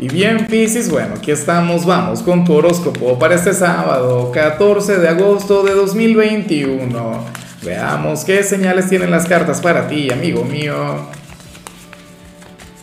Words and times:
Y 0.00 0.06
bien, 0.08 0.46
Piscis, 0.46 0.88
bueno, 0.88 1.14
aquí 1.16 1.32
estamos, 1.32 1.84
vamos 1.84 2.22
con 2.22 2.44
tu 2.44 2.54
horóscopo 2.54 3.18
para 3.18 3.34
este 3.34 3.52
sábado, 3.52 4.30
14 4.30 4.96
de 4.98 5.08
agosto 5.08 5.64
de 5.64 5.74
2021. 5.74 7.24
Veamos 7.64 8.24
qué 8.24 8.44
señales 8.44 8.88
tienen 8.88 9.10
las 9.10 9.26
cartas 9.26 9.60
para 9.60 9.88
ti, 9.88 10.08
amigo 10.12 10.44
mío. 10.44 11.08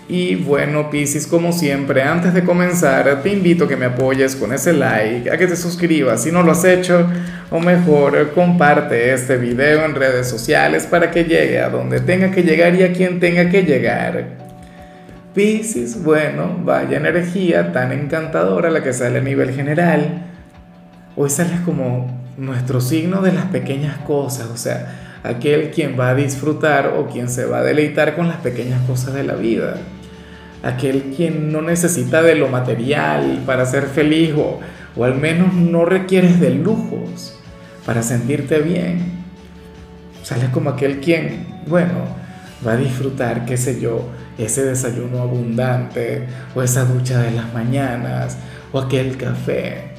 Y 0.10 0.36
bueno, 0.36 0.90
Piscis, 0.90 1.26
como 1.26 1.54
siempre, 1.54 2.04
antes 2.04 2.34
de 2.34 2.44
comenzar, 2.44 3.24
te 3.24 3.30
invito 3.30 3.64
a 3.64 3.68
que 3.70 3.78
me 3.78 3.86
apoyes 3.86 4.36
con 4.36 4.52
ese 4.52 4.74
like, 4.74 5.32
a 5.32 5.38
que 5.38 5.48
te 5.48 5.56
suscribas 5.56 6.22
si 6.22 6.34
no 6.34 6.44
lo 6.44 6.52
has 6.52 6.66
hecho, 6.66 7.08
o 7.50 7.62
mejor, 7.62 8.34
comparte 8.34 9.14
este 9.14 9.38
video 9.38 9.86
en 9.86 9.96
redes 9.96 10.28
sociales 10.28 10.86
para 10.86 11.12
que 11.12 11.24
llegue 11.24 11.62
a 11.62 11.70
donde 11.70 12.02
tenga 12.02 12.30
que 12.30 12.44
llegar 12.44 12.76
y 12.76 12.84
a 12.84 12.92
quien 12.92 13.22
tenga 13.22 13.50
que 13.50 13.64
llegar. 13.64 14.45
Piscis, 15.36 16.02
bueno, 16.02 16.62
vaya 16.64 16.96
energía 16.96 17.74
tan 17.74 17.92
encantadora 17.92 18.70
la 18.72 18.82
que 18.82 18.94
sale 18.94 19.20
a 19.20 19.22
nivel 19.22 19.52
general. 19.52 20.24
Hoy 21.18 21.30
sales 21.30 21.60
como 21.66 22.08
nuestro 22.38 22.80
signo 22.80 23.22
de 23.22 23.34
las 23.34 23.44
pequeñas 23.48 23.98
cosas, 23.98 24.48
o 24.48 24.56
sea, 24.56 25.20
aquel 25.24 25.72
quien 25.72 26.00
va 26.00 26.12
a 26.12 26.16
disfrutar 26.16 26.94
o 26.96 27.08
quien 27.08 27.28
se 27.28 27.44
va 27.44 27.60
a 27.60 27.64
deleitar 27.64 28.16
con 28.16 28.30
las 28.30 28.38
pequeñas 28.38 28.82
cosas 28.88 29.14
de 29.14 29.26
la 29.26 29.36
vida. 29.36 29.76
Aquel 30.64 31.14
quien 31.14 31.52
no 31.52 31.62
necesita 31.62 32.22
de 32.22 32.36
lo 32.36 32.48
material 32.48 33.44
para 33.46 33.66
ser 33.66 33.88
feliz 33.88 34.34
o, 34.38 34.62
o 34.96 35.04
al 35.04 35.16
menos 35.16 35.54
no 35.54 35.84
requieres 35.84 36.40
de 36.40 36.52
lujos 36.52 37.38
para 37.86 38.04
sentirte 38.04 38.60
bien. 38.60 39.00
Sales 40.24 40.48
como 40.48 40.70
aquel 40.70 41.02
quien, 41.02 41.46
bueno, 41.68 42.06
va 42.66 42.72
a 42.72 42.78
disfrutar, 42.78 43.46
qué 43.46 43.58
sé 43.58 43.82
yo, 43.82 44.08
ese 44.38 44.64
desayuno 44.66 45.22
abundante 45.22 46.28
o 46.54 46.62
esa 46.62 46.86
ducha 46.86 47.22
de 47.22 47.32
las 47.32 47.54
mañanas 47.54 48.38
o 48.72 48.80
aquel 48.80 49.18
café. 49.18 49.92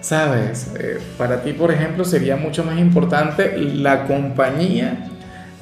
Sabes, 0.00 0.72
eh, 0.78 0.98
para 1.18 1.42
ti, 1.42 1.52
por 1.52 1.72
ejemplo, 1.72 2.04
sería 2.04 2.36
mucho 2.36 2.62
más 2.64 2.78
importante 2.78 3.56
la 3.58 4.04
compañía 4.06 5.08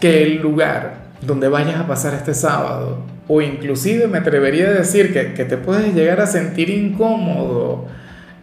que 0.01 0.23
el 0.23 0.43
lugar 0.43 1.05
donde 1.23 1.49
vayas 1.49 1.77
a 1.77 1.87
pasar 1.87 2.15
este 2.15 2.35
sábado. 2.35 2.99
O 3.27 3.41
inclusive 3.41 4.07
me 4.07 4.19
atrevería 4.19 4.67
a 4.67 4.73
decir 4.73 5.15
que, 5.15 5.33
que 5.33 5.47
te 5.47 5.57
puedes 5.57 5.95
llegar 5.95 6.21
a 6.21 6.27
sentir 6.27 6.69
incómodo 6.69 7.87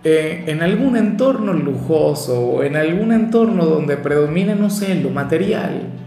eh, 0.03 0.45
en 0.47 0.63
algún 0.63 0.97
entorno 0.97 1.53
lujoso 1.53 2.41
o 2.41 2.63
en 2.63 2.75
algún 2.75 3.13
entorno 3.13 3.65
donde 3.65 3.97
predomine, 3.97 4.55
no 4.55 4.71
sé, 4.71 4.95
lo 4.95 5.11
material 5.11 6.00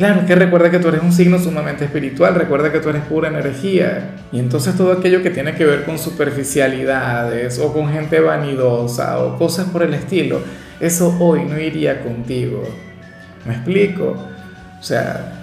Claro, 0.00 0.24
que 0.24 0.34
recuerda 0.34 0.70
que 0.70 0.78
tú 0.78 0.88
eres 0.88 1.02
un 1.02 1.12
signo 1.12 1.38
sumamente 1.38 1.84
espiritual, 1.84 2.34
recuerda 2.34 2.72
que 2.72 2.78
tú 2.78 2.88
eres 2.88 3.02
pura 3.02 3.28
energía. 3.28 4.14
Y 4.32 4.38
entonces 4.38 4.74
todo 4.74 4.92
aquello 4.92 5.22
que 5.22 5.28
tiene 5.28 5.54
que 5.54 5.66
ver 5.66 5.84
con 5.84 5.98
superficialidades 5.98 7.58
o 7.58 7.70
con 7.74 7.92
gente 7.92 8.18
vanidosa 8.18 9.18
o 9.18 9.36
cosas 9.36 9.68
por 9.68 9.82
el 9.82 9.92
estilo, 9.92 10.40
eso 10.80 11.14
hoy 11.20 11.44
no 11.44 11.60
iría 11.60 12.02
contigo. 12.02 12.62
¿Me 13.44 13.52
explico? 13.52 14.16
O 14.80 14.82
sea, 14.82 15.34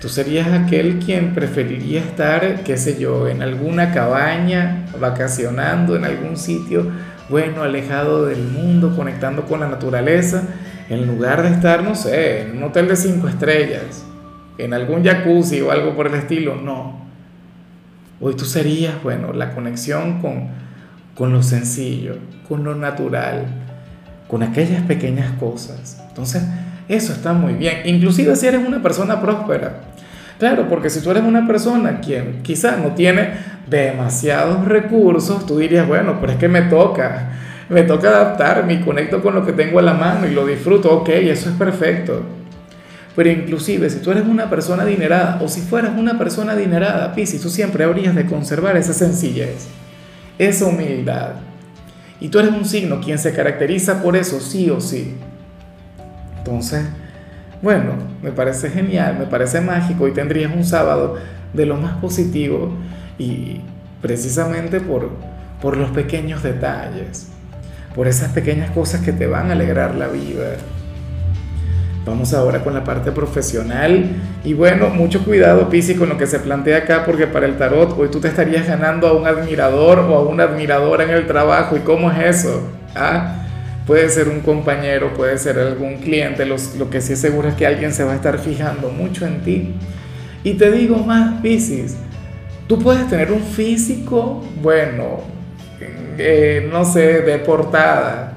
tú 0.00 0.08
serías 0.08 0.48
aquel 0.50 0.98
quien 0.98 1.34
preferiría 1.34 2.00
estar, 2.00 2.62
qué 2.64 2.78
sé 2.78 2.98
yo, 2.98 3.28
en 3.28 3.42
alguna 3.42 3.92
cabaña, 3.92 4.86
vacacionando 4.98 5.94
en 5.94 6.06
algún 6.06 6.38
sitio, 6.38 6.90
bueno, 7.28 7.62
alejado 7.62 8.24
del 8.24 8.44
mundo, 8.44 8.96
conectando 8.96 9.42
con 9.42 9.60
la 9.60 9.68
naturaleza 9.68 10.42
en 10.88 11.06
lugar 11.06 11.42
de 11.42 11.50
estar, 11.50 11.82
no 11.82 11.94
sé, 11.94 12.42
en 12.42 12.56
un 12.56 12.62
hotel 12.62 12.88
de 12.88 12.96
cinco 12.96 13.28
estrellas, 13.28 14.05
en 14.58 14.74
algún 14.74 15.04
jacuzzi 15.04 15.60
o 15.60 15.70
algo 15.70 15.94
por 15.94 16.06
el 16.06 16.14
estilo, 16.14 16.56
no. 16.56 17.06
Hoy 18.20 18.34
tú 18.34 18.44
serías, 18.44 19.02
bueno, 19.02 19.32
la 19.32 19.54
conexión 19.54 20.20
con, 20.20 20.48
con 21.14 21.32
lo 21.32 21.42
sencillo, 21.42 22.16
con 22.48 22.64
lo 22.64 22.74
natural, 22.74 23.46
con 24.28 24.42
aquellas 24.42 24.82
pequeñas 24.82 25.32
cosas. 25.38 26.02
Entonces, 26.08 26.42
eso 26.88 27.12
está 27.12 27.32
muy 27.32 27.54
bien. 27.54 27.82
Inclusive 27.84 28.34
si 28.36 28.46
eres 28.46 28.66
una 28.66 28.82
persona 28.82 29.20
próspera. 29.20 29.82
Claro, 30.38 30.68
porque 30.68 30.90
si 30.90 31.00
tú 31.00 31.10
eres 31.10 31.22
una 31.22 31.46
persona 31.46 32.00
quien 32.00 32.42
quizás 32.42 32.78
no 32.78 32.92
tiene 32.94 33.30
demasiados 33.68 34.66
recursos, 34.66 35.46
tú 35.46 35.58
dirías, 35.58 35.86
bueno, 35.86 36.18
pero 36.20 36.32
es 36.32 36.38
que 36.38 36.48
me 36.48 36.62
toca 36.62 37.30
me 37.68 37.82
toca 37.82 38.08
adaptarme 38.08 38.74
y 38.74 38.80
conecto 38.80 39.22
con 39.22 39.34
lo 39.34 39.44
que 39.44 39.52
tengo 39.52 39.78
a 39.78 39.82
la 39.82 39.94
mano 39.94 40.26
y 40.26 40.30
lo 40.30 40.46
disfruto, 40.46 40.92
ok, 40.92 41.08
eso 41.08 41.50
es 41.50 41.56
perfecto. 41.56 42.22
Pero 43.16 43.30
inclusive 43.30 43.90
si 43.90 44.00
tú 44.00 44.12
eres 44.12 44.24
una 44.24 44.48
persona 44.50 44.82
adinerada 44.82 45.40
o 45.42 45.48
si 45.48 45.62
fueras 45.62 45.98
una 45.98 46.18
persona 46.18 46.52
adinerada, 46.52 47.14
Piscis, 47.14 47.40
tú 47.40 47.48
siempre 47.48 47.82
habrías 47.82 48.14
de 48.14 48.26
conservar 48.26 48.76
esa 48.76 48.92
sencillez, 48.92 49.66
esa 50.38 50.66
humildad. 50.66 51.30
Y 52.20 52.28
tú 52.28 52.38
eres 52.38 52.52
un 52.52 52.64
signo 52.64 53.00
quien 53.00 53.18
se 53.18 53.32
caracteriza 53.32 54.02
por 54.02 54.16
eso, 54.16 54.38
sí 54.40 54.70
o 54.70 54.80
sí. 54.80 55.14
Entonces, 56.38 56.84
bueno, 57.62 57.94
me 58.22 58.32
parece 58.32 58.70
genial, 58.70 59.16
me 59.18 59.26
parece 59.26 59.60
mágico 59.60 60.06
y 60.06 60.12
tendrías 60.12 60.54
un 60.54 60.64
sábado 60.64 61.16
de 61.54 61.66
lo 61.66 61.76
más 61.76 61.96
positivo 61.96 62.74
y 63.18 63.62
precisamente 64.02 64.78
por, 64.78 65.10
por 65.60 65.76
los 65.76 65.90
pequeños 65.90 66.42
detalles 66.42 67.30
por 67.96 68.06
esas 68.06 68.30
pequeñas 68.32 68.70
cosas 68.72 69.00
que 69.00 69.10
te 69.10 69.26
van 69.26 69.48
a 69.48 69.52
alegrar 69.54 69.94
la 69.94 70.08
vida. 70.08 70.56
Vamos 72.06 72.32
ahora 72.32 72.62
con 72.62 72.72
la 72.72 72.84
parte 72.84 73.10
profesional. 73.10 74.06
Y 74.44 74.54
bueno, 74.54 74.90
mucho 74.90 75.24
cuidado, 75.24 75.68
Pisi, 75.68 75.96
con 75.96 76.08
lo 76.08 76.16
que 76.16 76.28
se 76.28 76.38
plantea 76.38 76.78
acá, 76.78 77.04
porque 77.04 77.26
para 77.26 77.46
el 77.46 77.56
tarot 77.58 77.98
hoy 77.98 78.08
tú 78.10 78.20
te 78.20 78.28
estarías 78.28 78.64
ganando 78.64 79.08
a 79.08 79.12
un 79.12 79.26
admirador 79.26 79.98
o 79.98 80.14
a 80.14 80.22
una 80.22 80.44
admiradora 80.44 81.02
en 81.02 81.10
el 81.10 81.26
trabajo. 81.26 81.76
¿Y 81.76 81.80
cómo 81.80 82.12
es 82.12 82.44
eso? 82.44 82.62
¿Ah? 82.94 83.42
Puede 83.88 84.08
ser 84.08 84.28
un 84.28 84.38
compañero, 84.38 85.14
puede 85.14 85.36
ser 85.36 85.58
algún 85.58 85.96
cliente. 85.96 86.46
lo 86.46 86.90
que 86.90 87.00
sí 87.00 87.14
es 87.14 87.18
seguro 87.18 87.48
es 87.48 87.54
que 87.54 87.66
alguien 87.66 87.92
se 87.92 88.04
va 88.04 88.12
a 88.12 88.16
estar 88.16 88.38
fijando 88.38 88.90
mucho 88.90 89.26
en 89.26 89.40
ti. 89.42 89.74
Y 90.44 90.54
te 90.54 90.70
digo 90.70 90.98
más, 90.98 91.40
Piscis, 91.42 91.96
tú 92.68 92.78
puedes 92.78 93.08
tener 93.08 93.32
un 93.32 93.42
físico, 93.42 94.44
bueno, 94.62 95.22
eh, 96.18 96.68
no 96.70 96.84
sé, 96.84 97.22
de 97.22 97.38
portada. 97.38 98.34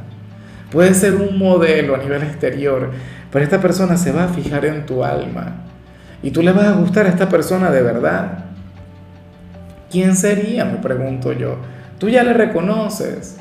Puede 0.71 0.95
ser 0.95 1.15
un 1.15 1.37
modelo 1.37 1.93
a 1.95 1.99
nivel 1.99 2.23
exterior, 2.23 2.91
pero 3.31 3.43
esta 3.43 3.61
persona 3.61 3.97
se 3.97 4.11
va 4.11 4.25
a 4.25 4.29
fijar 4.29 4.65
en 4.65 4.85
tu 4.85 5.03
alma. 5.03 5.53
Y 6.21 6.31
tú 6.31 6.41
le 6.41 6.51
vas 6.51 6.65
a 6.65 6.73
gustar 6.73 7.05
a 7.05 7.09
esta 7.09 7.29
persona 7.29 7.71
de 7.71 7.81
verdad. 7.81 8.45
¿Quién 9.89 10.15
sería? 10.15 10.65
Me 10.65 10.77
pregunto 10.77 11.31
yo. 11.31 11.57
Tú 11.97 12.09
ya 12.09 12.23
le 12.23 12.33
reconoces. 12.33 13.37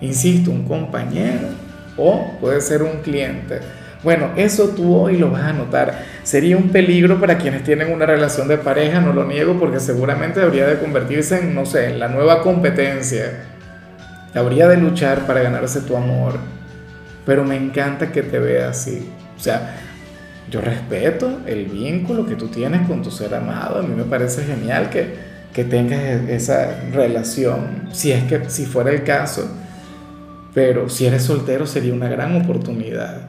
Insisto, 0.00 0.50
un 0.50 0.64
compañero 0.64 1.48
o 1.96 2.32
puede 2.40 2.60
ser 2.60 2.82
un 2.82 3.02
cliente. 3.02 3.60
Bueno, 4.02 4.30
eso 4.36 4.70
tú 4.70 4.96
hoy 4.96 5.16
lo 5.16 5.30
vas 5.30 5.42
a 5.42 5.52
notar. 5.52 6.02
Sería 6.24 6.56
un 6.56 6.70
peligro 6.70 7.20
para 7.20 7.38
quienes 7.38 7.62
tienen 7.62 7.92
una 7.92 8.04
relación 8.04 8.48
de 8.48 8.58
pareja, 8.58 9.00
no 9.00 9.12
lo 9.12 9.24
niego, 9.24 9.58
porque 9.60 9.78
seguramente 9.78 10.42
habría 10.42 10.66
de 10.66 10.78
convertirse 10.78 11.38
en, 11.38 11.54
no 11.54 11.66
sé, 11.66 11.90
en 11.90 12.00
la 12.00 12.08
nueva 12.08 12.42
competencia. 12.42 13.44
Habría 14.34 14.66
de 14.66 14.78
luchar 14.78 15.26
para 15.26 15.42
ganarse 15.42 15.82
tu 15.82 15.96
amor. 15.96 16.34
Pero 17.24 17.44
me 17.44 17.56
encanta 17.56 18.10
que 18.10 18.22
te 18.22 18.38
vea 18.38 18.70
así. 18.70 19.08
O 19.36 19.40
sea, 19.40 19.76
yo 20.50 20.60
respeto 20.60 21.40
el 21.46 21.66
vínculo 21.66 22.26
que 22.26 22.34
tú 22.34 22.48
tienes 22.48 22.86
con 22.86 23.02
tu 23.02 23.10
ser 23.10 23.34
amado. 23.34 23.78
A 23.78 23.82
mí 23.82 23.94
me 23.94 24.04
parece 24.04 24.44
genial 24.44 24.90
que, 24.90 25.14
que 25.52 25.64
tengas 25.64 26.00
esa 26.28 26.80
relación, 26.92 27.88
si 27.92 28.12
es 28.12 28.24
que 28.24 28.50
si 28.50 28.66
fuera 28.66 28.90
el 28.90 29.04
caso. 29.04 29.48
Pero 30.54 30.88
si 30.88 31.06
eres 31.06 31.22
soltero 31.22 31.66
sería 31.66 31.94
una 31.94 32.08
gran 32.08 32.40
oportunidad. 32.40 33.28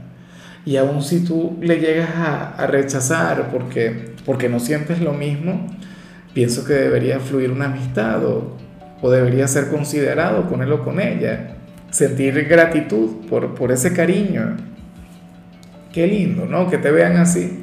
Y 0.65 0.77
aun 0.77 1.01
si 1.01 1.23
tú 1.23 1.57
le 1.61 1.79
llegas 1.79 2.09
a, 2.15 2.67
rechazar 2.67 3.49
porque, 3.51 4.13
porque 4.25 4.49
no 4.49 4.59
sientes 4.59 5.01
lo 5.01 5.13
mismo, 5.13 5.67
pienso 6.33 6.65
que 6.65 6.73
debería 6.73 7.19
fluir 7.19 7.51
una 7.51 7.65
amistad 7.65 8.25
o, 8.25 8.57
o 9.01 9.11
debería 9.11 9.47
ser 9.47 9.67
considerado 9.67 10.47
con 10.47 10.61
él 10.61 10.71
o 10.71 10.83
con 10.83 10.99
ella. 11.01 11.57
Sentir 11.93 12.47
gratitud 12.47 13.27
por, 13.29 13.53
por 13.53 13.71
ese 13.71 13.93
cariño. 13.93 14.57
Qué 15.91 16.07
lindo, 16.07 16.47
¿no? 16.47 16.67
Que 16.67 16.79
te 16.79 16.89
vean 16.89 17.17
así. 17.17 17.59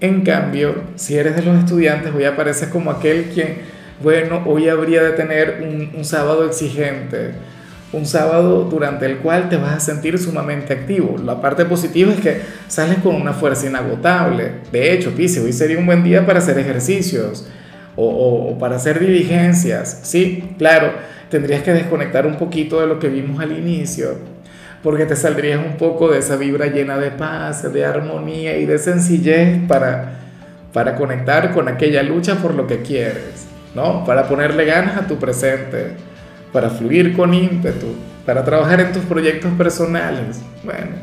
En 0.00 0.22
cambio, 0.22 0.76
si 0.96 1.18
eres 1.18 1.36
de 1.36 1.42
los 1.42 1.58
estudiantes, 1.58 2.14
hoy 2.14 2.24
apareces 2.24 2.68
como 2.70 2.90
aquel 2.90 3.24
quien, 3.24 3.58
bueno, 4.02 4.42
hoy 4.46 4.70
habría 4.70 5.02
de 5.02 5.10
tener 5.10 5.62
un, 5.62 5.90
un 5.94 6.04
sábado 6.06 6.46
exigente, 6.46 7.32
un 7.92 8.06
sábado 8.06 8.64
durante 8.64 9.04
el 9.04 9.18
cual 9.18 9.50
te 9.50 9.58
vas 9.58 9.74
a 9.74 9.80
sentir 9.80 10.18
sumamente 10.18 10.72
activo. 10.72 11.18
La 11.22 11.42
parte 11.42 11.66
positiva 11.66 12.14
es 12.14 12.20
que 12.20 12.40
sales 12.66 13.00
con 13.00 13.14
una 13.14 13.34
fuerza 13.34 13.66
inagotable. 13.66 14.52
De 14.72 14.94
hecho, 14.94 15.10
Pise, 15.14 15.40
hoy 15.40 15.52
sería 15.52 15.78
un 15.78 15.84
buen 15.84 16.02
día 16.02 16.24
para 16.24 16.38
hacer 16.38 16.58
ejercicios 16.58 17.46
o, 17.96 18.56
para 18.58 18.76
hacer 18.76 19.00
diligencias. 19.00 20.00
Sí, 20.04 20.54
claro, 20.56 20.92
tendrías 21.30 21.62
que 21.62 21.72
desconectar 21.72 22.26
un 22.26 22.36
poquito 22.36 22.80
de 22.80 22.86
lo 22.86 22.98
que 22.98 23.08
vimos 23.08 23.40
al 23.40 23.52
inicio, 23.52 24.18
porque 24.82 25.06
te 25.06 25.16
saldrías 25.16 25.64
un 25.64 25.76
poco 25.76 26.08
de 26.08 26.18
esa 26.18 26.36
vibra 26.36 26.66
llena 26.66 26.98
de 26.98 27.10
paz, 27.10 27.72
de 27.72 27.84
armonía 27.84 28.58
y 28.58 28.66
de 28.66 28.78
sencillez 28.78 29.66
para, 29.68 30.18
para 30.72 30.96
conectar 30.96 31.52
con 31.52 31.68
aquella 31.68 32.02
lucha 32.02 32.36
por 32.36 32.54
lo 32.54 32.66
que 32.66 32.82
quieres. 32.82 33.50
¿no? 33.74 34.04
Para 34.04 34.28
ponerle 34.28 34.64
ganas 34.64 34.96
a 34.96 35.06
tu 35.06 35.16
presente, 35.16 35.92
para 36.52 36.70
fluir 36.70 37.16
con 37.16 37.32
ímpetu, 37.34 37.94
para 38.26 38.44
trabajar 38.44 38.80
en 38.80 38.92
tus 38.92 39.04
proyectos 39.04 39.52
personales. 39.52 40.40
Bueno, 40.64 40.96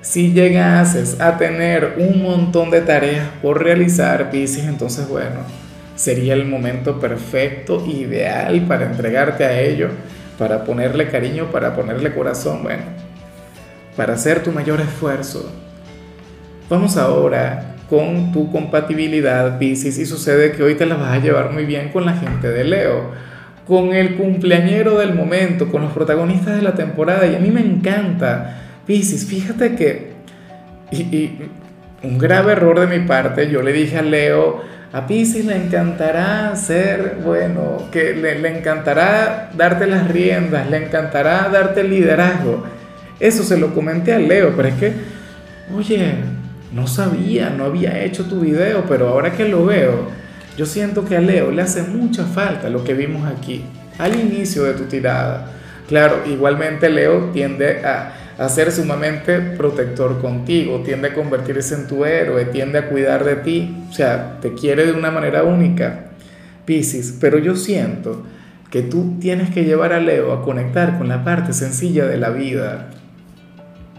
si 0.00 0.32
llegases 0.32 1.20
a 1.20 1.36
tener 1.36 1.96
un 1.98 2.22
montón 2.22 2.70
de 2.70 2.80
tareas 2.80 3.26
por 3.42 3.62
realizar, 3.62 4.30
Pisces, 4.30 4.64
entonces 4.64 5.08
bueno, 5.08 5.40
sería 5.94 6.34
el 6.34 6.46
momento 6.46 6.98
perfecto, 6.98 7.84
ideal 7.86 8.64
para 8.66 8.86
entregarte 8.86 9.44
a 9.44 9.60
ello, 9.60 9.88
para 10.38 10.64
ponerle 10.64 11.08
cariño, 11.08 11.46
para 11.52 11.74
ponerle 11.74 12.14
corazón, 12.14 12.62
bueno, 12.62 12.82
para 13.96 14.14
hacer 14.14 14.42
tu 14.42 14.52
mayor 14.52 14.80
esfuerzo. 14.80 15.50
Vamos 16.68 16.96
ahora 16.96 17.76
con 17.88 18.32
tu 18.32 18.50
compatibilidad, 18.50 19.58
Pisces, 19.58 19.98
y 19.98 20.06
sucede 20.06 20.52
que 20.52 20.62
hoy 20.62 20.74
te 20.74 20.86
la 20.86 20.96
vas 20.96 21.12
a 21.12 21.18
llevar 21.18 21.52
muy 21.52 21.64
bien 21.64 21.90
con 21.90 22.04
la 22.04 22.14
gente 22.14 22.48
de 22.48 22.64
Leo, 22.64 23.12
con 23.66 23.92
el 23.92 24.16
cumpleañero 24.16 24.98
del 24.98 25.14
momento, 25.14 25.70
con 25.70 25.82
los 25.82 25.92
protagonistas 25.92 26.56
de 26.56 26.62
la 26.62 26.74
temporada, 26.74 27.26
y 27.26 27.34
a 27.34 27.38
mí 27.38 27.50
me 27.50 27.60
encanta, 27.60 28.56
Pisces, 28.86 29.26
fíjate 29.26 29.74
que, 29.76 30.12
y, 30.90 31.30
un 32.02 32.18
grave 32.18 32.52
error 32.52 32.80
de 32.80 32.98
mi 32.98 33.06
parte, 33.06 33.48
yo 33.50 33.62
le 33.62 33.72
dije 33.72 33.98
a 33.98 34.02
Leo, 34.02 34.60
a 34.94 35.08
Pisces 35.08 35.44
le 35.44 35.56
encantará 35.56 36.54
ser, 36.54 37.16
bueno, 37.24 37.88
que 37.90 38.14
le, 38.14 38.38
le, 38.38 38.56
encantará 38.56 39.50
darte 39.52 39.88
las 39.88 40.06
riendas, 40.06 40.70
le 40.70 40.86
encantará 40.86 41.48
darte 41.48 41.80
el 41.80 41.90
liderazgo. 41.90 42.62
Eso 43.18 43.42
se 43.42 43.58
lo 43.58 43.74
comenté 43.74 44.14
a 44.14 44.20
Leo, 44.20 44.54
pero 44.54 44.68
es 44.68 44.74
que, 44.74 44.92
oye, 45.76 46.14
no 46.72 46.86
sabía, 46.86 47.50
no 47.50 47.64
había 47.64 48.04
hecho 48.04 48.26
tu 48.26 48.38
video, 48.38 48.84
pero 48.88 49.08
ahora 49.08 49.32
que 49.32 49.48
lo 49.48 49.64
veo, 49.66 50.10
yo 50.56 50.64
siento 50.64 51.04
que 51.04 51.16
a 51.16 51.20
Leo 51.20 51.50
le 51.50 51.62
hace 51.62 51.82
mucha 51.82 52.22
falta 52.24 52.70
lo 52.70 52.84
que 52.84 52.94
vimos 52.94 53.28
aquí, 53.28 53.64
al 53.98 54.14
inicio 54.14 54.62
de 54.62 54.74
tu 54.74 54.84
tirada. 54.84 55.48
Claro, 55.88 56.22
igualmente 56.24 56.88
Leo 56.88 57.30
tiende 57.32 57.84
a, 57.84 58.12
a 58.36 58.48
ser 58.48 58.72
sumamente 58.72 59.38
protector 59.38 60.20
contigo, 60.20 60.82
tiende 60.84 61.08
a 61.08 61.14
convertirse 61.14 61.74
en 61.74 61.86
tu 61.86 62.04
héroe, 62.04 62.46
tiende 62.46 62.78
a 62.78 62.88
cuidar 62.88 63.24
de 63.24 63.36
ti, 63.36 63.86
o 63.88 63.92
sea, 63.92 64.38
te 64.40 64.54
quiere 64.54 64.86
de 64.86 64.92
una 64.92 65.10
manera 65.10 65.44
única, 65.44 66.06
Piscis, 66.64 67.16
pero 67.20 67.38
yo 67.38 67.54
siento 67.56 68.24
que 68.70 68.82
tú 68.82 69.18
tienes 69.20 69.50
que 69.50 69.64
llevar 69.64 69.92
a 69.92 70.00
Leo 70.00 70.32
a 70.32 70.42
conectar 70.42 70.98
con 70.98 71.08
la 71.08 71.22
parte 71.22 71.52
sencilla 71.52 72.06
de 72.06 72.16
la 72.16 72.30
vida, 72.30 72.90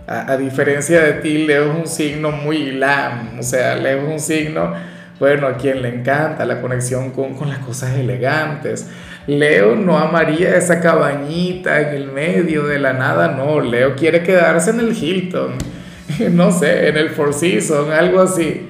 a, 0.07 0.37
diferencia 0.37 1.01
de 1.01 1.13
ti, 1.13 1.45
Leo 1.45 1.71
es 1.71 1.79
un 1.79 1.87
signo 1.87 2.31
muy 2.31 2.71
glam, 2.71 3.39
o 3.39 3.43
sea, 3.43 3.75
Leo 3.75 4.05
es 4.05 4.13
un 4.13 4.19
signo, 4.19 4.73
bueno, 5.19 5.47
a 5.47 5.57
quien 5.57 5.81
le 5.81 5.89
encanta 5.89 6.45
la 6.45 6.61
conexión 6.61 7.11
con, 7.11 7.33
con 7.35 7.49
las 7.49 7.59
cosas 7.59 7.95
elegantes. 7.97 8.87
Leo 9.27 9.75
no 9.75 9.97
amaría 9.97 10.55
esa 10.55 10.79
cabañita 10.79 11.81
en 11.81 11.95
el 11.95 12.11
medio 12.11 12.63
de 12.67 12.79
la 12.79 12.93
nada, 12.93 13.29
no, 13.29 13.59
Leo 13.59 13.95
quiere 13.95 14.21
quedarse 14.23 14.69
en 14.69 14.79
el 14.79 14.95
Hilton, 14.95 15.53
no 16.31 16.51
sé, 16.51 16.89
en 16.89 16.97
el 16.97 17.09
Four 17.09 17.33
Seasons, 17.33 17.89
algo 17.89 18.21
así. 18.21 18.69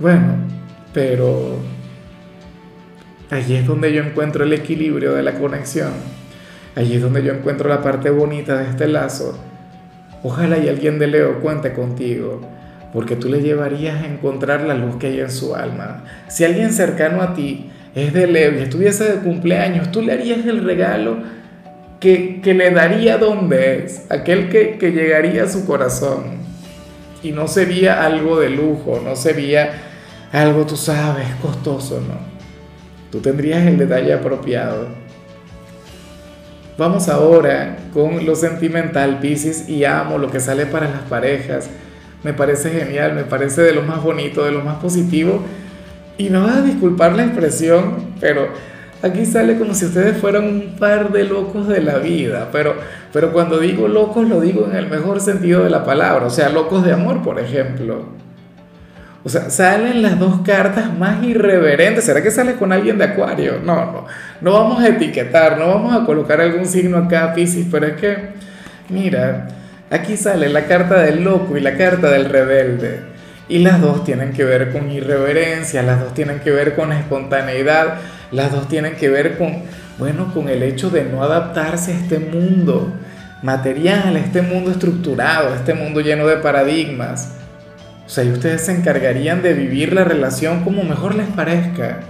Bueno, 0.00 0.34
pero 0.92 1.58
allí 3.30 3.56
es 3.56 3.66
donde 3.66 3.92
yo 3.92 4.02
encuentro 4.02 4.44
el 4.44 4.52
equilibrio 4.52 5.14
de 5.14 5.22
la 5.22 5.34
conexión. 5.34 5.92
Allí 6.74 6.94
es 6.94 7.02
donde 7.02 7.22
yo 7.22 7.32
encuentro 7.32 7.68
la 7.68 7.82
parte 7.82 8.10
bonita 8.10 8.56
de 8.58 8.70
este 8.70 8.86
lazo 8.86 9.38
Ojalá 10.22 10.58
y 10.58 10.68
alguien 10.68 10.98
de 10.98 11.06
Leo 11.06 11.40
cuente 11.40 11.72
contigo, 11.72 12.40
porque 12.92 13.14
tú 13.14 13.28
le 13.28 13.40
llevarías 13.40 14.02
a 14.02 14.06
encontrar 14.06 14.62
la 14.62 14.74
luz 14.74 14.96
que 14.96 15.06
hay 15.06 15.20
en 15.20 15.30
su 15.30 15.54
alma. 15.54 16.02
Si 16.26 16.44
alguien 16.44 16.72
cercano 16.72 17.22
a 17.22 17.34
ti 17.34 17.70
es 17.98 18.12
de 18.12 18.26
Leo 18.26 18.58
y 18.58 18.62
estuviese 18.62 19.04
de 19.04 19.18
cumpleaños, 19.20 19.90
tú 19.90 20.02
le 20.02 20.12
harías 20.12 20.44
el 20.46 20.64
regalo 20.64 21.18
que, 22.00 22.40
le 22.44 22.70
daría 22.70 23.18
donde 23.18 23.84
es, 23.84 24.06
aquel 24.10 24.48
que, 24.48 24.78
que 24.78 24.92
llegaría 24.92 25.44
a 25.44 25.48
su 25.48 25.66
corazón. 25.66 26.38
Y 27.22 27.32
no 27.32 27.48
sería 27.48 28.04
algo 28.04 28.38
de 28.38 28.50
lujo, 28.50 29.00
no 29.04 29.16
sería 29.16 29.72
algo, 30.32 30.66
tú 30.66 30.76
sabes, 30.76 31.26
costoso, 31.42 32.00
no. 32.00 32.38
Tú 33.10 33.20
tendrías 33.20 33.66
el 33.66 33.78
detalle 33.78 34.12
apropiado. 34.12 34.88
Vamos 36.76 37.08
ahora 37.08 37.76
con 37.92 38.24
lo 38.24 38.36
sentimental, 38.36 39.18
Pisces, 39.18 39.68
y 39.68 39.84
amo 39.84 40.18
lo 40.18 40.30
que 40.30 40.38
sale 40.38 40.66
para 40.66 40.88
las 40.88 41.00
parejas. 41.02 41.68
Me 42.22 42.32
parece 42.32 42.70
genial, 42.70 43.14
me 43.14 43.24
parece 43.24 43.62
de 43.62 43.72
lo 43.72 43.82
más 43.82 44.02
bonito, 44.02 44.44
de 44.44 44.52
lo 44.52 44.60
más 44.60 44.76
positivo. 44.76 45.42
Y 46.18 46.30
no 46.30 46.42
vas 46.42 46.56
a 46.56 46.62
disculpar 46.62 47.14
la 47.14 47.24
expresión, 47.24 48.14
pero 48.20 48.48
aquí 49.02 49.24
sale 49.24 49.56
como 49.56 49.72
si 49.72 49.86
ustedes 49.86 50.18
fueran 50.18 50.44
un 50.44 50.76
par 50.76 51.12
de 51.12 51.22
locos 51.24 51.68
de 51.68 51.80
la 51.80 51.98
vida. 51.98 52.48
Pero, 52.50 52.74
pero 53.12 53.32
cuando 53.32 53.58
digo 53.60 53.86
locos, 53.86 54.28
lo 54.28 54.40
digo 54.40 54.66
en 54.68 54.76
el 54.76 54.88
mejor 54.88 55.20
sentido 55.20 55.62
de 55.62 55.70
la 55.70 55.84
palabra. 55.84 56.26
O 56.26 56.30
sea, 56.30 56.48
locos 56.48 56.84
de 56.84 56.92
amor, 56.92 57.22
por 57.22 57.38
ejemplo. 57.38 58.04
O 59.24 59.28
sea, 59.28 59.50
salen 59.50 60.02
las 60.02 60.18
dos 60.18 60.40
cartas 60.44 60.96
más 60.96 61.22
irreverentes. 61.22 62.04
¿Será 62.04 62.20
que 62.22 62.32
sale 62.32 62.54
con 62.54 62.72
alguien 62.72 62.98
de 62.98 63.04
Acuario? 63.04 63.60
No, 63.64 63.76
no. 63.76 64.06
No 64.40 64.52
vamos 64.52 64.82
a 64.82 64.88
etiquetar, 64.88 65.56
no 65.56 65.68
vamos 65.68 65.94
a 65.94 66.04
colocar 66.04 66.40
algún 66.40 66.66
signo 66.66 66.98
acá, 66.98 67.32
Pisces, 67.32 67.66
pero 67.70 67.86
es 67.86 67.92
que, 67.94 68.16
mira, 68.88 69.48
aquí 69.90 70.16
sale 70.16 70.48
la 70.48 70.66
carta 70.66 71.02
del 71.02 71.22
loco 71.22 71.56
y 71.56 71.60
la 71.60 71.76
carta 71.76 72.10
del 72.10 72.24
rebelde. 72.24 73.17
Y 73.48 73.60
las 73.60 73.80
dos 73.80 74.04
tienen 74.04 74.32
que 74.32 74.44
ver 74.44 74.72
con 74.72 74.90
irreverencia, 74.90 75.82
las 75.82 76.00
dos 76.00 76.12
tienen 76.12 76.40
que 76.40 76.50
ver 76.50 76.74
con 76.76 76.92
espontaneidad, 76.92 77.94
las 78.30 78.52
dos 78.52 78.68
tienen 78.68 78.96
que 78.96 79.08
ver 79.08 79.38
con, 79.38 79.62
bueno, 79.98 80.32
con 80.34 80.48
el 80.50 80.62
hecho 80.62 80.90
de 80.90 81.04
no 81.04 81.22
adaptarse 81.22 81.92
a 81.92 81.96
este 81.96 82.18
mundo 82.18 82.92
material, 83.42 84.16
a 84.16 84.18
este 84.18 84.42
mundo 84.42 84.70
estructurado, 84.70 85.52
a 85.52 85.56
este 85.56 85.72
mundo 85.72 86.00
lleno 86.00 86.26
de 86.26 86.36
paradigmas. 86.36 87.32
O 88.04 88.10
sea, 88.10 88.24
y 88.24 88.30
ustedes 88.30 88.66
se 88.66 88.72
encargarían 88.72 89.42
de 89.42 89.54
vivir 89.54 89.92
la 89.94 90.04
relación 90.04 90.62
como 90.62 90.82
mejor 90.82 91.14
les 91.14 91.28
parezca, 91.28 92.00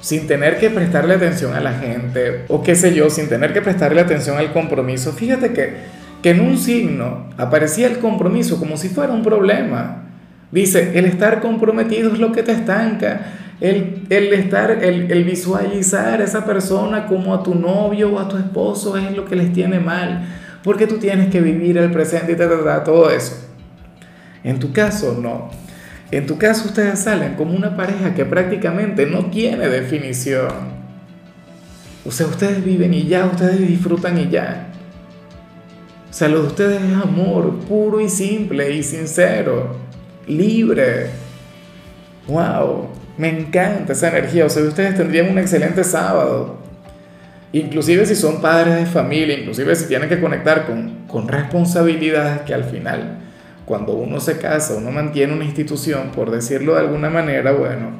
sin 0.00 0.26
tener 0.26 0.58
que 0.58 0.70
prestarle 0.70 1.14
atención 1.14 1.54
a 1.54 1.60
la 1.60 1.72
gente, 1.72 2.44
o 2.48 2.62
qué 2.62 2.74
sé 2.74 2.94
yo, 2.94 3.10
sin 3.10 3.28
tener 3.28 3.52
que 3.52 3.60
prestarle 3.60 4.00
atención 4.00 4.38
al 4.38 4.52
compromiso. 4.52 5.12
Fíjate 5.12 5.52
que, 5.52 5.74
que 6.22 6.30
en 6.30 6.40
un 6.40 6.56
signo 6.56 7.28
aparecía 7.36 7.86
el 7.86 7.98
compromiso 7.98 8.58
como 8.58 8.78
si 8.78 8.88
fuera 8.88 9.12
un 9.12 9.22
problema. 9.22 10.07
Dice, 10.50 10.98
el 10.98 11.04
estar 11.04 11.40
comprometido 11.40 12.12
es 12.12 12.18
lo 12.18 12.32
que 12.32 12.42
te 12.42 12.52
estanca, 12.52 13.20
el, 13.60 14.06
el 14.08 14.32
estar, 14.32 14.70
el, 14.70 15.10
el, 15.10 15.24
visualizar 15.24 16.20
a 16.20 16.24
esa 16.24 16.44
persona 16.44 17.06
como 17.06 17.34
a 17.34 17.42
tu 17.42 17.54
novio 17.54 18.14
o 18.14 18.18
a 18.18 18.28
tu 18.28 18.36
esposo 18.36 18.96
es 18.96 19.16
lo 19.16 19.24
que 19.24 19.36
les 19.36 19.52
tiene 19.52 19.80
mal, 19.80 20.26
porque 20.62 20.86
tú 20.86 20.98
tienes 20.98 21.28
que 21.28 21.40
vivir 21.40 21.76
el 21.76 21.90
presente 21.90 22.32
y 22.32 22.36
te 22.36 22.46
da 22.46 22.84
todo 22.84 23.10
eso. 23.10 23.48
En 24.44 24.58
tu 24.58 24.72
caso, 24.72 25.18
no. 25.20 25.50
En 26.10 26.26
tu 26.26 26.38
caso 26.38 26.68
ustedes 26.68 27.00
salen 27.00 27.34
como 27.34 27.54
una 27.54 27.76
pareja 27.76 28.14
que 28.14 28.24
prácticamente 28.24 29.04
no 29.04 29.26
tiene 29.26 29.68
definición. 29.68 30.78
O 32.06 32.10
sea, 32.10 32.26
ustedes 32.26 32.64
viven 32.64 32.94
y 32.94 33.06
ya, 33.06 33.26
ustedes 33.26 33.58
disfrutan 33.58 34.16
y 34.18 34.30
ya. 34.30 34.68
O 36.08 36.12
sea, 36.12 36.28
lo 36.28 36.40
de 36.40 36.46
ustedes 36.46 36.80
es 36.80 36.96
amor 36.96 37.58
puro 37.68 38.00
y 38.00 38.08
simple 38.08 38.74
y 38.74 38.82
sincero, 38.82 39.76
libre. 40.28 41.10
¡Wow! 42.26 42.88
Me 43.16 43.28
encanta 43.28 43.92
esa 43.92 44.08
energía. 44.08 44.46
O 44.46 44.48
sea, 44.50 44.62
ustedes 44.62 44.96
tendrían 44.96 45.30
un 45.30 45.38
excelente 45.38 45.82
sábado. 45.82 46.58
Inclusive 47.52 48.06
si 48.06 48.14
son 48.14 48.40
padres 48.40 48.76
de 48.76 48.86
familia, 48.86 49.38
inclusive 49.38 49.74
si 49.74 49.86
tienen 49.88 50.08
que 50.08 50.20
conectar 50.20 50.66
con, 50.66 51.06
con 51.06 51.26
responsabilidades 51.26 52.42
que 52.42 52.52
al 52.52 52.64
final 52.64 53.18
cuando 53.68 53.92
uno 53.92 54.18
se 54.18 54.38
casa, 54.38 54.74
uno 54.74 54.90
mantiene 54.90 55.34
una 55.34 55.44
institución, 55.44 56.10
por 56.10 56.30
decirlo 56.30 56.74
de 56.74 56.80
alguna 56.80 57.10
manera, 57.10 57.52
bueno, 57.52 57.90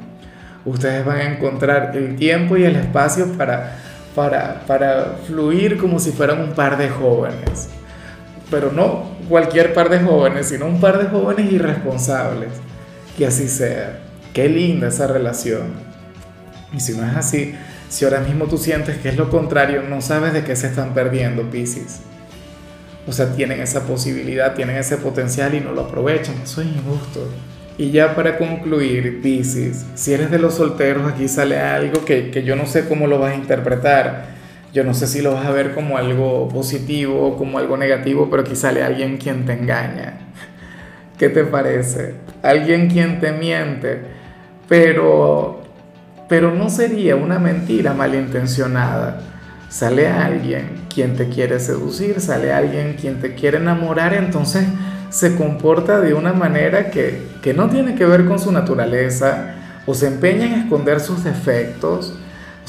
ustedes 0.65 1.05
van 1.05 1.17
a 1.17 1.31
encontrar 1.31 1.95
el 1.95 2.15
tiempo 2.15 2.57
y 2.57 2.63
el 2.63 2.75
espacio 2.75 3.27
para, 3.37 3.77
para, 4.15 4.61
para 4.65 5.17
fluir 5.27 5.77
como 5.77 5.99
si 5.99 6.11
fueran 6.11 6.41
un 6.41 6.53
par 6.53 6.77
de 6.77 6.89
jóvenes. 6.89 7.69
Pero 8.49 8.71
no 8.71 9.18
cualquier 9.29 9.73
par 9.73 9.89
de 9.89 9.99
jóvenes, 9.99 10.47
sino 10.47 10.65
un 10.65 10.81
par 10.81 10.97
de 10.97 11.05
jóvenes 11.05 11.51
irresponsables. 11.51 12.49
Que 13.17 13.27
así 13.27 13.47
sea. 13.47 13.99
Qué 14.33 14.49
linda 14.49 14.89
esa 14.89 15.07
relación. 15.07 15.73
Y 16.73 16.79
si 16.79 16.93
no 16.97 17.05
es 17.05 17.15
así, 17.15 17.55
si 17.87 18.05
ahora 18.05 18.19
mismo 18.19 18.45
tú 18.45 18.57
sientes 18.57 18.97
que 18.97 19.09
es 19.09 19.17
lo 19.17 19.29
contrario, 19.29 19.83
no 19.83 20.01
sabes 20.01 20.33
de 20.33 20.43
qué 20.43 20.55
se 20.55 20.67
están 20.67 20.93
perdiendo, 20.93 21.49
Pisces. 21.49 22.01
O 23.07 23.11
sea, 23.11 23.33
tienen 23.33 23.59
esa 23.59 23.85
posibilidad, 23.85 24.53
tienen 24.53 24.77
ese 24.77 24.97
potencial 24.97 25.55
y 25.55 25.61
no 25.61 25.71
lo 25.71 25.81
aprovechan. 25.81 26.35
Eso 26.43 26.61
es 26.61 26.67
injusto. 26.67 27.27
Y 27.77 27.91
ya 27.91 28.13
para 28.13 28.37
concluir, 28.37 29.21
Pisces, 29.21 29.85
si 29.95 30.13
eres 30.13 30.29
de 30.29 30.37
los 30.37 30.55
solteros, 30.55 31.11
aquí 31.11 31.27
sale 31.27 31.57
algo 31.57 32.05
que, 32.05 32.29
que 32.29 32.43
yo 32.43 32.55
no 32.55 32.65
sé 32.65 32.87
cómo 32.87 33.07
lo 33.07 33.19
vas 33.19 33.31
a 33.33 33.35
interpretar. 33.35 34.38
Yo 34.73 34.83
no 34.83 34.93
sé 34.93 35.07
si 35.07 35.21
lo 35.21 35.33
vas 35.33 35.45
a 35.45 35.51
ver 35.51 35.73
como 35.73 35.97
algo 35.97 36.47
positivo 36.49 37.27
o 37.27 37.37
como 37.37 37.57
algo 37.57 37.77
negativo, 37.77 38.29
pero 38.29 38.43
aquí 38.43 38.55
sale 38.55 38.83
alguien 38.83 39.17
quien 39.17 39.45
te 39.45 39.53
engaña. 39.53 40.19
¿Qué 41.17 41.29
te 41.29 41.43
parece? 41.43 42.15
Alguien 42.43 42.89
quien 42.89 43.19
te 43.19 43.31
miente. 43.31 44.01
Pero 44.67 45.59
pero 46.29 46.53
no 46.53 46.69
sería 46.69 47.15
una 47.15 47.39
mentira 47.39 47.93
malintencionada. 47.93 49.19
Sale 49.67 50.07
alguien 50.07 50.69
quien 50.93 51.15
te 51.15 51.27
quiere 51.27 51.59
seducir, 51.59 52.21
sale 52.21 52.53
alguien 52.53 52.95
quien 52.99 53.19
te 53.19 53.33
quiere 53.33 53.57
enamorar, 53.57 54.13
entonces 54.13 54.65
se 55.09 55.35
comporta 55.35 55.99
de 55.99 56.13
una 56.13 56.33
manera 56.33 56.91
que, 56.91 57.27
que 57.41 57.53
no 57.53 57.67
tiene 57.69 57.95
que 57.95 58.05
ver 58.05 58.25
con 58.25 58.39
su 58.39 58.51
naturaleza 58.51 59.55
o 59.87 59.95
se 59.95 60.07
empeña 60.07 60.45
en 60.45 60.53
esconder 60.53 60.99
sus 60.99 61.23
defectos, 61.23 62.13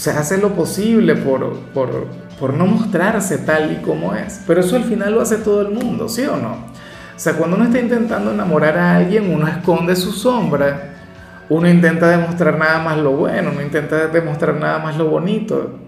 sea, 0.03 0.19
hace 0.19 0.39
lo 0.39 0.55
posible 0.55 1.15
por, 1.15 1.59
por, 1.75 2.07
por 2.39 2.55
no 2.55 2.67
mostrarse 2.67 3.37
tal 3.37 3.73
y 3.73 3.77
como 3.83 4.15
es. 4.15 4.41
Pero 4.47 4.61
eso 4.61 4.77
al 4.77 4.85
final 4.85 5.15
lo 5.15 5.21
hace 5.21 5.37
todo 5.37 5.61
el 5.61 5.71
mundo, 5.71 6.09
¿sí 6.09 6.25
o 6.25 6.37
no? 6.37 6.53
O 6.53 7.23
sea, 7.23 7.35
cuando 7.35 7.57
uno 7.57 7.67
está 7.67 7.81
intentando 7.81 8.33
enamorar 8.33 8.79
a 8.79 8.97
alguien, 8.97 9.31
uno 9.31 9.47
esconde 9.47 9.95
su 9.95 10.11
sombra, 10.11 10.95
uno 11.51 11.69
intenta 11.69 12.09
demostrar 12.09 12.57
nada 12.57 12.83
más 12.83 12.97
lo 12.97 13.11
bueno, 13.13 13.51
uno 13.53 13.61
intenta 13.61 14.07
demostrar 14.07 14.55
nada 14.55 14.79
más 14.79 14.97
lo 14.97 15.05
bonito. 15.07 15.79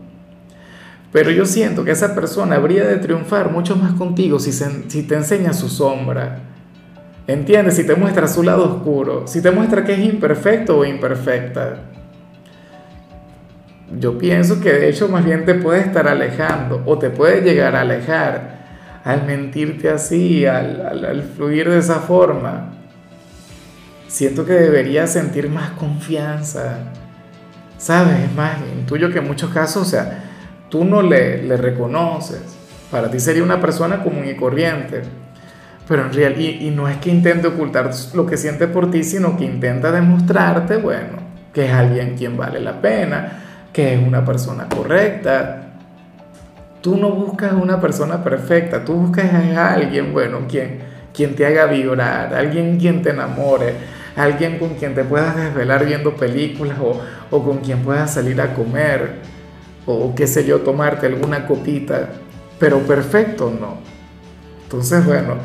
Pero 1.10 1.30
yo 1.30 1.46
siento 1.46 1.84
que 1.84 1.92
esa 1.92 2.14
persona 2.14 2.56
habría 2.56 2.84
de 2.84 2.96
triunfar 2.96 3.50
mucho 3.50 3.76
más 3.76 3.94
contigo 3.94 4.38
si, 4.38 4.52
si 4.52 5.02
te 5.04 5.14
enseña 5.14 5.54
su 5.54 5.70
sombra. 5.70 6.40
¿Entiendes? 7.26 7.76
Si 7.76 7.86
te 7.86 7.94
muestra 7.94 8.28
su 8.28 8.42
lado 8.42 8.64
oscuro, 8.64 9.26
si 9.26 9.40
te 9.40 9.50
muestra 9.50 9.84
que 9.84 9.94
es 9.94 10.00
imperfecto 10.00 10.78
o 10.78 10.84
imperfecta. 10.84 11.91
Yo 13.98 14.18
pienso 14.18 14.60
que 14.60 14.72
de 14.72 14.88
hecho 14.88 15.08
más 15.08 15.24
bien 15.24 15.44
te 15.44 15.54
puede 15.54 15.80
estar 15.80 16.08
alejando 16.08 16.82
o 16.86 16.98
te 16.98 17.10
puede 17.10 17.42
llegar 17.42 17.76
a 17.76 17.82
alejar 17.82 18.62
al 19.04 19.26
mentirte 19.26 19.90
así, 19.90 20.46
al, 20.46 21.30
fluir 21.36 21.68
de 21.68 21.78
esa 21.78 22.00
forma. 22.00 22.72
Siento 24.08 24.44
que 24.44 24.52
deberías 24.52 25.12
sentir 25.12 25.48
más 25.48 25.70
confianza. 25.70 26.78
¿Sabes? 27.78 28.20
Es 28.20 28.34
más, 28.34 28.58
intuyo 28.78 29.10
que 29.10 29.18
en 29.18 29.26
muchos 29.26 29.50
casos, 29.50 29.86
o 29.88 29.90
sea, 29.90 30.24
tú 30.68 30.84
no 30.84 31.02
le, 31.02 31.42
le 31.42 31.56
reconoces. 31.56 32.42
Para 32.90 33.10
ti 33.10 33.18
sería 33.18 33.42
una 33.42 33.60
persona 33.60 34.02
común 34.02 34.26
y 34.26 34.36
corriente. 34.36 35.02
Pero 35.88 36.06
en 36.06 36.12
realidad, 36.12 36.60
y, 36.60 36.70
no 36.70 36.88
es 36.88 36.98
que 36.98 37.10
intente 37.10 37.48
ocultar 37.48 37.90
lo 38.14 38.24
que 38.26 38.36
siente 38.36 38.68
por 38.68 38.90
ti, 38.90 39.02
sino 39.02 39.36
que 39.36 39.44
intenta 39.44 39.90
demostrarte, 39.90 40.76
bueno, 40.76 41.18
que 41.52 41.66
es 41.66 41.72
alguien 41.72 42.16
quien 42.16 42.36
vale 42.36 42.60
la 42.60 42.80
pena, 42.80 43.51
que 43.72 43.94
es 43.94 44.06
una 44.06 44.24
persona 44.24 44.68
correcta. 44.68 45.68
Tú 46.80 46.96
no 46.96 47.10
buscas 47.10 47.52
una 47.52 47.80
persona 47.80 48.22
perfecta, 48.24 48.84
tú 48.84 48.94
buscas 48.94 49.32
a 49.32 49.74
alguien, 49.74 50.12
bueno, 50.12 50.40
quien, 50.48 50.80
quien 51.14 51.34
te 51.36 51.46
haga 51.46 51.66
vibrar, 51.66 52.34
alguien 52.34 52.78
quien 52.78 53.02
te 53.02 53.10
enamore, 53.10 53.74
alguien 54.16 54.58
con 54.58 54.74
quien 54.74 54.94
te 54.94 55.04
puedas 55.04 55.36
desvelar 55.36 55.86
viendo 55.86 56.16
películas 56.16 56.78
o, 56.80 57.00
o 57.30 57.44
con 57.44 57.58
quien 57.58 57.82
puedas 57.82 58.12
salir 58.14 58.40
a 58.40 58.54
comer 58.54 59.20
o 59.86 60.14
qué 60.14 60.26
sé 60.26 60.44
yo, 60.44 60.60
tomarte 60.60 61.06
alguna 61.06 61.46
copita, 61.46 62.10
pero 62.58 62.80
perfecto 62.80 63.50
no. 63.50 63.78
Entonces, 64.64 65.04
bueno, 65.04 65.36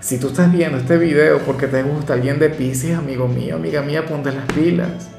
si 0.00 0.18
tú 0.18 0.28
estás 0.28 0.52
viendo 0.52 0.78
este 0.78 0.96
video 0.96 1.38
porque 1.40 1.66
te 1.66 1.82
gusta 1.82 2.14
alguien 2.14 2.38
de 2.38 2.50
Pisces, 2.50 2.96
amigo 2.96 3.28
mío, 3.28 3.56
amiga 3.56 3.82
mía, 3.82 4.06
ponte 4.06 4.30
las 4.32 4.44
pilas 4.52 5.10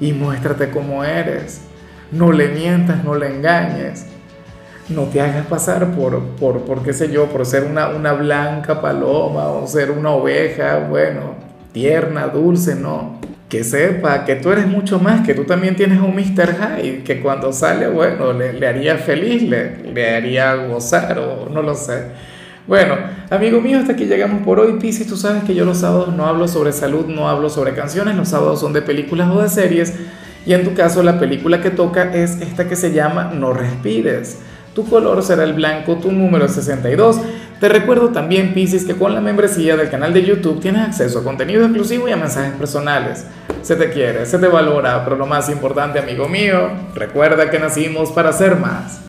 y 0.00 0.12
muéstrate 0.12 0.70
como 0.70 1.04
eres. 1.04 1.62
No 2.12 2.30
le 2.30 2.48
mientas, 2.48 3.02
no 3.02 3.14
le 3.14 3.28
engañes. 3.28 4.06
No 4.88 5.04
te 5.04 5.20
hagas 5.20 5.46
pasar 5.46 5.92
por, 5.92 6.20
por, 6.36 6.62
por 6.62 6.82
qué 6.82 6.92
sé 6.92 7.10
yo, 7.10 7.26
por 7.26 7.46
ser 7.46 7.64
una, 7.64 7.88
una 7.88 8.12
blanca 8.12 8.80
paloma 8.80 9.48
o 9.48 9.66
ser 9.66 9.90
una 9.90 10.10
oveja, 10.10 10.86
bueno, 10.90 11.34
tierna, 11.72 12.26
dulce, 12.26 12.74
no. 12.74 13.18
Que 13.48 13.64
sepa 13.64 14.24
que 14.24 14.36
tú 14.36 14.50
eres 14.50 14.66
mucho 14.66 14.98
más, 14.98 15.26
que 15.26 15.34
tú 15.34 15.44
también 15.44 15.76
tienes 15.76 16.00
un 16.00 16.14
Mr. 16.14 16.54
Hyde, 16.56 17.02
que 17.04 17.20
cuando 17.20 17.52
sale, 17.52 17.88
bueno, 17.88 18.32
le, 18.32 18.52
le 18.52 18.66
haría 18.66 18.96
feliz, 18.96 19.42
le, 19.42 19.92
le 19.92 20.14
haría 20.14 20.54
gozar 20.54 21.18
o 21.18 21.48
no 21.48 21.62
lo 21.62 21.74
sé. 21.74 22.08
Bueno, 22.66 22.96
amigo 23.30 23.60
mío, 23.60 23.78
hasta 23.78 23.92
aquí 23.92 24.04
llegamos 24.04 24.42
por 24.44 24.60
hoy. 24.60 24.74
Piscis, 24.78 25.06
tú 25.06 25.16
sabes 25.16 25.44
que 25.44 25.54
yo 25.54 25.64
los 25.64 25.78
sábados 25.78 26.14
no 26.14 26.26
hablo 26.26 26.46
sobre 26.46 26.72
salud, 26.72 27.06
no 27.06 27.28
hablo 27.28 27.50
sobre 27.50 27.74
canciones, 27.74 28.16
los 28.16 28.28
sábados 28.28 28.60
son 28.60 28.72
de 28.72 28.82
películas 28.82 29.30
o 29.30 29.42
de 29.42 29.48
series. 29.48 29.94
Y 30.44 30.54
en 30.54 30.64
tu 30.64 30.74
caso 30.74 31.02
la 31.02 31.18
película 31.18 31.60
que 31.60 31.70
toca 31.70 32.12
es 32.14 32.40
esta 32.40 32.68
que 32.68 32.76
se 32.76 32.92
llama 32.92 33.32
No 33.34 33.52
respires. 33.52 34.38
Tu 34.74 34.88
color 34.88 35.22
será 35.22 35.44
el 35.44 35.52
blanco, 35.52 35.96
tu 35.96 36.10
número 36.10 36.46
es 36.46 36.52
62. 36.52 37.20
Te 37.60 37.68
recuerdo 37.68 38.08
también, 38.08 38.54
Piscis, 38.54 38.84
que 38.84 38.96
con 38.96 39.14
la 39.14 39.20
membresía 39.20 39.76
del 39.76 39.88
canal 39.88 40.12
de 40.12 40.24
YouTube 40.24 40.60
tienes 40.60 40.82
acceso 40.82 41.20
a 41.20 41.24
contenido 41.24 41.62
exclusivo 41.62 42.08
y 42.08 42.12
a 42.12 42.16
mensajes 42.16 42.54
personales. 42.54 43.24
Se 43.62 43.76
te 43.76 43.90
quiere, 43.90 44.26
se 44.26 44.38
te 44.38 44.48
valora, 44.48 45.04
pero 45.04 45.16
lo 45.16 45.26
más 45.26 45.48
importante, 45.48 46.00
amigo 46.00 46.28
mío, 46.28 46.70
recuerda 46.94 47.50
que 47.50 47.60
nacimos 47.60 48.10
para 48.10 48.32
ser 48.32 48.56
más. 48.56 49.00